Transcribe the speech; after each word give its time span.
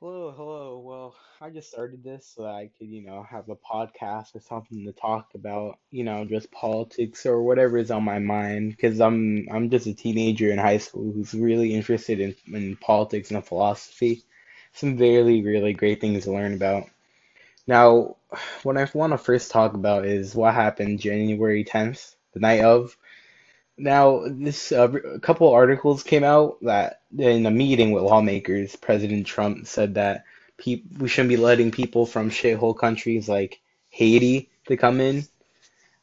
Hello, 0.00 0.32
hello. 0.36 0.78
Well, 0.78 1.16
I 1.40 1.50
just 1.50 1.72
started 1.72 2.04
this 2.04 2.32
so 2.36 2.42
that 2.42 2.54
I 2.54 2.70
could, 2.78 2.86
you 2.86 3.04
know, 3.04 3.26
have 3.28 3.48
a 3.48 3.56
podcast 3.56 4.36
or 4.36 4.40
something 4.40 4.84
to 4.84 4.92
talk 4.92 5.30
about, 5.34 5.80
you 5.90 6.04
know, 6.04 6.24
just 6.24 6.52
politics 6.52 7.26
or 7.26 7.42
whatever 7.42 7.78
is 7.78 7.90
on 7.90 8.04
my 8.04 8.20
mind. 8.20 8.70
Because 8.70 9.00
I'm 9.00 9.48
I'm 9.50 9.70
just 9.70 9.88
a 9.88 9.94
teenager 9.94 10.52
in 10.52 10.58
high 10.58 10.78
school 10.78 11.10
who's 11.10 11.34
really 11.34 11.74
interested 11.74 12.20
in, 12.20 12.36
in 12.54 12.76
politics 12.76 13.32
and 13.32 13.44
philosophy. 13.44 14.22
Some 14.72 14.98
really, 14.98 15.42
really 15.42 15.72
great 15.72 16.00
things 16.00 16.24
to 16.24 16.32
learn 16.32 16.54
about. 16.54 16.88
Now, 17.66 18.18
what 18.62 18.76
I 18.76 18.88
want 18.94 19.14
to 19.14 19.18
first 19.18 19.50
talk 19.50 19.74
about 19.74 20.06
is 20.06 20.32
what 20.32 20.54
happened 20.54 21.00
January 21.00 21.64
10th, 21.64 22.14
the 22.34 22.40
night 22.40 22.60
of. 22.60 22.96
Now, 23.78 24.24
this 24.28 24.72
uh, 24.72 24.90
a 25.16 25.20
couple 25.20 25.50
articles 25.52 26.02
came 26.04 26.24
out 26.24 26.58
that 26.62 27.02
in 27.18 27.46
a 27.46 27.52
meeting 27.52 27.92
with 27.92 28.04
lawmakers, 28.04 28.76
President 28.76 29.26
Trump 29.26 29.66
said 29.68 29.94
that 29.94 30.24
peop 30.58 30.84
we 30.98 31.08
shouldn't 31.08 31.30
be 31.30 31.38
letting 31.38 31.72
people 31.72 32.06
from 32.06 32.30
shithole 32.30 32.78
countries 32.78 33.28
like 33.28 33.60
Haiti 33.90 34.50
to 34.68 34.76
come 34.78 35.00
in. 35.00 35.26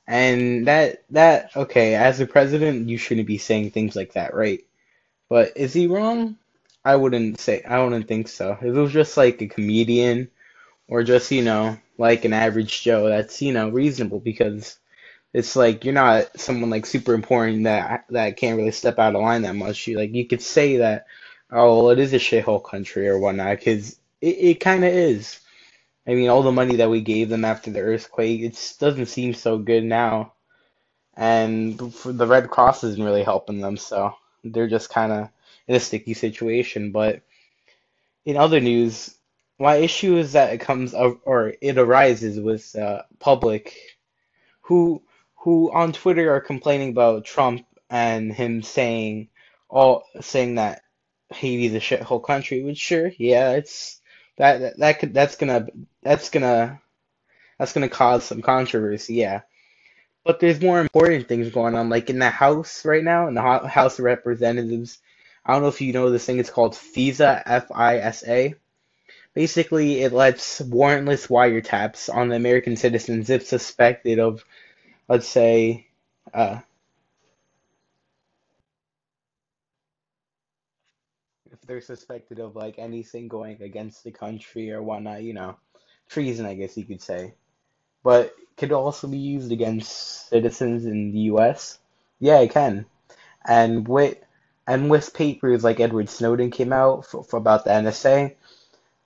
And 0.08 0.68
that 0.68 1.04
that 1.12 1.52
okay, 1.56 1.96
as 1.96 2.20
a 2.22 2.28
president, 2.28 2.90
you 2.90 2.98
shouldn't 2.98 3.28
be 3.28 3.40
saying 3.40 3.72
things 3.72 3.96
like 3.96 4.14
that, 4.14 4.34
right? 4.36 4.62
But 5.30 5.54
is 5.58 5.74
he 5.74 5.88
wrong? 5.88 6.38
I 6.86 6.96
wouldn't 6.98 7.40
say 7.40 7.64
I 7.64 7.84
wouldn't 7.84 8.08
think 8.08 8.28
so. 8.30 8.54
If 8.54 8.64
it 8.64 8.72
was 8.72 8.94
just 8.94 9.18
like 9.18 9.42
a 9.42 9.48
comedian 9.48 10.30
or 10.90 11.04
just, 11.04 11.32
you 11.32 11.44
know, 11.44 11.78
like 11.98 12.26
an 12.26 12.34
average 12.34 12.84
Joe, 12.84 13.10
that's, 13.10 13.42
you 13.42 13.54
know, 13.54 13.70
reasonable 13.70 14.20
because 14.22 14.78
it's 15.36 15.58
like 15.58 15.84
you're 15.84 15.94
not 15.94 16.40
someone 16.40 16.70
like 16.70 16.86
super 16.86 17.14
important 17.14 17.66
that 17.66 18.06
that 18.10 18.38
can't 18.38 18.58
really 18.58 18.72
step 18.72 18.98
out 19.00 19.16
of 19.16 19.22
line 19.22 19.42
that 19.42 19.54
much. 19.54 19.86
You 19.86 19.98
like 19.98 20.14
you 20.14 20.26
could 20.26 20.42
say 20.42 20.78
that, 20.78 21.08
oh, 21.52 21.76
well, 21.76 21.90
it 21.90 22.00
is 22.00 22.14
a 22.14 22.20
shithole 22.20 22.64
country 22.64 23.10
or 23.10 23.20
whatnot, 23.20 23.60
because 23.60 24.00
it, 24.22 24.38
it 24.40 24.60
kind 24.62 24.86
of 24.86 24.94
is. 24.94 25.42
I 26.08 26.14
mean, 26.14 26.30
all 26.30 26.42
the 26.42 26.54
money 26.54 26.78
that 26.78 26.90
we 26.90 27.02
gave 27.02 27.28
them 27.28 27.44
after 27.44 27.70
the 27.70 27.82
earthquake, 27.82 28.40
it 28.44 28.76
doesn't 28.80 29.08
seem 29.08 29.34
so 29.34 29.58
good 29.58 29.84
now, 29.84 30.36
and 31.18 31.78
the 31.78 32.28
Red 32.28 32.50
Cross 32.50 32.86
isn't 32.86 33.04
really 33.04 33.24
helping 33.24 33.60
them, 33.60 33.76
so 33.76 34.16
they're 34.46 34.70
just 34.70 34.90
kind 34.90 35.12
of 35.12 35.30
in 35.68 35.76
a 35.76 35.82
sticky 35.82 36.14
situation. 36.14 36.94
But 36.94 37.24
in 38.24 38.38
other 38.38 38.62
news, 38.62 39.14
my 39.60 39.76
issue 39.76 40.16
is 40.16 40.32
that 40.32 40.54
it 40.54 40.62
comes 40.62 40.94
up 40.94 41.20
or 41.26 41.56
it 41.60 41.78
arises 41.78 42.40
with 42.40 42.74
uh, 42.78 43.02
public 43.20 43.76
who 44.62 45.02
who 45.46 45.72
on 45.72 45.94
Twitter 45.94 46.34
are 46.34 46.42
complaining 46.42 46.90
about 46.90 47.24
Trump 47.24 47.68
and 47.88 48.34
him 48.34 48.64
saying 48.64 49.28
all 49.70 50.04
saying 50.20 50.56
that 50.56 50.82
Haiti's 51.30 51.76
a 51.76 51.80
shithole 51.80 52.24
country, 52.24 52.64
which 52.64 52.80
sure, 52.80 53.12
yeah, 53.20 53.52
it's 53.52 54.02
that 54.38 54.60
that, 54.60 54.78
that 54.80 55.00
could 55.00 55.14
that's 55.14 55.36
gonna 55.36 55.68
that's 56.02 56.32
gonna 56.32 56.82
that's 57.60 57.74
gonna 57.74 57.90
cause 57.90 58.24
some 58.24 58.42
controversy, 58.42 59.14
yeah. 59.14 59.42
But 60.24 60.40
there's 60.40 60.62
more 60.62 60.82
important 60.82 61.28
things 61.28 61.52
going 61.52 61.76
on, 61.76 61.90
like 61.90 62.10
in 62.10 62.18
the 62.18 62.32
House 62.32 62.84
right 62.84 63.04
now, 63.04 63.28
in 63.28 63.36
the 63.36 63.42
House 63.42 64.00
of 64.00 64.06
Representatives. 64.06 64.98
I 65.46 65.54
don't 65.54 65.62
know 65.62 65.68
if 65.68 65.80
you 65.80 65.94
know 65.94 66.10
this 66.10 66.26
thing. 66.26 66.40
It's 66.40 66.50
called 66.50 66.74
FISA, 66.74 67.44
F-I-S-A. 67.46 68.56
Basically, 69.36 70.02
it 70.02 70.12
lets 70.12 70.60
warrantless 70.60 71.28
wiretaps 71.28 72.12
on 72.12 72.30
the 72.30 72.36
American 72.36 72.78
citizens 72.78 73.30
if 73.30 73.46
suspected 73.46 74.18
of 74.18 74.44
let's 75.08 75.28
say, 75.28 75.88
uh, 76.34 76.60
if 81.52 81.62
they're 81.62 81.82
suspected 81.82 82.40
of 82.40 82.56
like 82.56 82.80
anything 82.80 83.28
going 83.28 83.62
against 83.62 84.04
the 84.04 84.12
country 84.12 84.72
or 84.72 84.82
whatnot, 84.84 85.24
you 85.24 85.34
know, 85.34 85.58
treason, 86.10 86.46
I 86.46 86.56
guess 86.56 86.78
you 86.78 86.86
could 86.86 87.02
say. 87.02 87.34
But 88.04 88.34
could 88.58 88.72
also 88.72 89.08
be 89.08 89.18
used 89.18 89.52
against 89.52 90.30
citizens 90.30 90.86
in 90.86 91.12
the 91.12 91.20
U.S. 91.32 91.80
Yeah, 92.20 92.40
it 92.40 92.52
can. 92.52 92.86
And 93.48 93.88
with 93.88 94.18
and 94.68 94.90
with 94.90 95.14
papers 95.14 95.64
like 95.64 95.80
Edward 95.80 96.10
Snowden 96.10 96.52
came 96.52 96.74
out 96.74 97.06
for, 97.06 97.24
for 97.24 97.38
about 97.38 97.66
the 97.66 97.72
NSA, 97.72 98.36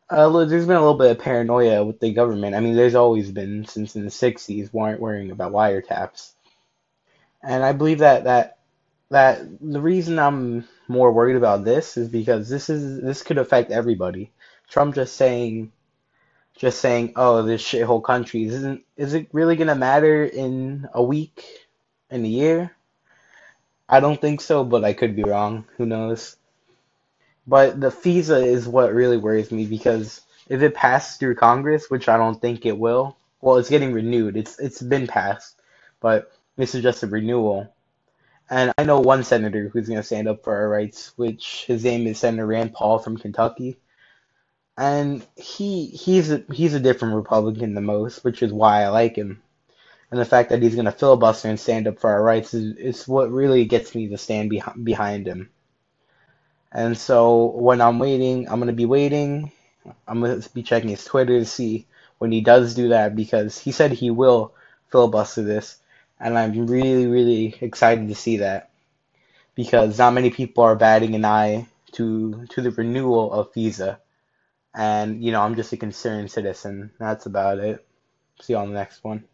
uh, 0.10 0.46
there's 0.46 0.68
been 0.68 0.78
a 0.78 0.82
little 0.82 0.98
bit 0.98 1.12
of 1.12 1.20
paranoia 1.20 1.84
with 1.86 2.00
the 2.00 2.14
government. 2.14 2.56
I 2.56 2.62
mean, 2.62 2.76
there's 2.76 2.96
always 2.96 3.32
been 3.32 3.66
since 3.66 3.96
in 3.96 4.06
the 4.06 4.12
60s, 4.12 4.74
weren't 4.74 5.02
worrying 5.02 5.32
about 5.32 5.54
wiretaps. 5.54 6.34
And 7.44 7.64
I 7.64 7.74
believe 7.74 8.00
that 8.00 8.26
that 8.26 8.60
that 9.12 9.42
the 9.62 9.82
reason 9.82 10.20
I'm 10.20 10.68
more 10.88 11.12
worried 11.12 11.38
about 11.38 11.66
this 11.66 11.98
is 11.98 12.10
because 12.10 12.50
this 12.50 12.70
is 12.70 13.02
this 13.02 13.24
could 13.24 13.38
affect 13.38 13.72
everybody. 13.72 14.32
Trump 14.70 14.96
just 14.96 15.16
saying 15.16 15.72
just 16.58 16.80
saying, 16.82 17.14
"Oh, 17.16 17.44
this 17.44 17.64
shithole 17.64 18.04
country 18.04 18.46
isn't 18.46 18.84
is 18.98 19.14
it 19.16 19.30
really 19.34 19.56
gonna 19.58 19.76
matter 19.76 20.26
in 20.26 20.90
a 20.94 21.04
week, 21.04 21.46
in 22.12 22.26
a 22.26 22.30
year?" 22.30 22.72
I 23.90 24.00
don't 24.02 24.22
think 24.22 24.42
so, 24.42 24.64
but 24.64 24.84
I 24.86 24.94
could 24.94 25.16
be 25.16 25.24
wrong. 25.24 25.66
Who 25.78 25.86
knows? 25.86 26.38
But 27.50 27.82
the 27.82 27.90
FISA 27.90 28.46
is 28.46 28.68
what 28.68 28.94
really 28.94 29.18
worries 29.18 29.52
me 29.52 29.66
because 29.66 30.22
if 30.50 30.62
it 30.62 30.76
passes 30.76 31.18
through 31.18 31.34
Congress, 31.34 31.90
which 31.90 32.08
I 32.08 32.16
don't 32.16 32.40
think 32.40 32.64
it 32.64 32.78
will, 32.78 33.18
well, 33.42 33.58
it's 33.58 33.72
getting 33.72 33.92
renewed. 33.92 34.38
It's 34.38 34.60
it's 34.60 34.84
been 34.84 35.08
passed, 35.08 35.60
but 36.00 36.32
this 36.58 36.76
is 36.76 36.84
just 36.84 37.02
a 37.02 37.08
renewal. 37.08 37.74
And 38.52 38.72
I 38.78 38.84
know 38.84 39.00
one 39.00 39.24
senator 39.24 39.68
who's 39.70 39.88
going 39.88 39.98
to 40.00 40.04
stand 40.04 40.28
up 40.28 40.44
for 40.44 40.56
our 40.56 40.70
rights, 40.70 41.14
which 41.18 41.66
his 41.66 41.84
name 41.84 42.06
is 42.06 42.20
Senator 42.20 42.46
Rand 42.46 42.74
Paul 42.74 43.00
from 43.00 43.18
Kentucky. 43.18 43.80
And 44.78 45.26
he 45.36 45.88
he's 45.88 46.32
a, 46.32 46.44
he's 46.54 46.76
a 46.76 46.80
different 46.80 47.16
Republican 47.16 47.74
than 47.74 47.86
most, 47.86 48.24
which 48.24 48.44
is 48.44 48.54
why 48.54 48.84
I 48.84 48.90
like 48.90 49.16
him. 49.16 49.42
And 50.12 50.20
the 50.20 50.26
fact 50.26 50.52
that 50.52 50.62
he's 50.62 50.76
going 50.76 50.86
to 50.86 50.92
filibuster 50.92 51.50
and 51.50 51.60
stand 51.60 51.88
up 51.88 51.98
for 52.00 52.12
our 52.12 52.22
rights 52.22 52.54
is, 52.54 52.78
is 52.78 53.08
what 53.08 53.32
really 53.32 53.66
gets 53.66 53.96
me 53.96 54.08
to 54.10 54.20
stand 54.20 54.52
behind 54.52 54.86
behind 54.86 55.28
him. 55.28 55.50
And 56.72 56.98
so 56.98 57.46
when 57.46 57.82
I'm 57.82 58.00
waiting, 58.00 58.48
I'm 58.50 58.62
to 58.66 58.74
be 58.74 58.86
waiting. 58.86 59.52
I'm 60.08 60.22
to 60.24 60.50
be 60.54 60.64
checking 60.64 60.90
his 60.90 61.06
Twitter 61.06 61.40
to 61.40 61.46
see 61.46 61.88
when 62.20 62.32
he 62.32 62.42
does 62.42 62.76
do 62.76 62.90
that 62.90 63.16
because 63.16 63.58
he 63.58 63.72
said 63.72 63.92
he 63.92 64.12
will 64.12 64.54
filibuster 64.90 65.44
this. 65.44 65.78
And 66.20 66.38
I'm 66.38 66.68
really, 66.68 67.08
really 67.08 67.56
excited 67.62 68.08
to 68.10 68.16
see 68.16 68.38
that 68.38 68.70
because 69.56 69.98
not 70.00 70.14
many 70.14 70.30
people 70.32 70.64
are 70.64 70.76
batting 70.76 71.16
an 71.16 71.26
eye 71.26 71.68
to 71.94 72.46
to 72.48 72.62
the 72.62 72.72
renewal 72.72 73.32
of 73.34 73.54
FISA. 73.54 73.98
And, 74.76 75.24
you 75.24 75.32
know, 75.32 75.42
I'm 75.42 75.56
just 75.56 75.74
a 75.74 75.78
concerned 75.78 76.32
citizen. 76.32 76.92
That's 77.00 77.26
about 77.26 77.60
it. 77.60 77.86
See 78.42 78.54
you 78.54 78.60
on 78.60 78.70
the 78.70 78.76
next 78.76 79.04
one. 79.04 79.26